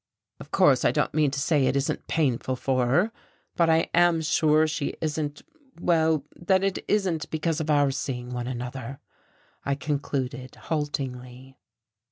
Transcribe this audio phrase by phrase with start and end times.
[0.39, 3.11] Of course I don't mean to say it isn't painful for her....
[3.55, 5.43] But I am sure she isn't
[5.79, 8.99] well, that it isn't because of our seeing one another,"
[9.63, 11.55] I concluded haltingly.